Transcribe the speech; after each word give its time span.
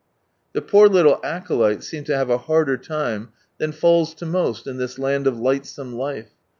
"The 0.55 0.63
poor 0.63 0.87
little 0.89 1.19
acolytes 1.23 1.87
seem 1.87 2.05
to 2.05 2.17
have 2.17 2.31
a 2.31 2.39
harder 2.39 2.75
time 2.75 3.29
than 3.59 3.71
falls 3.71 4.15
to 4.15 4.25
most 4.25 4.65
in 4.65 4.77
this 4.77 4.97
land 4.97 5.27
of 5.27 5.37
lightsome 5.37 5.93
life. 5.93 6.31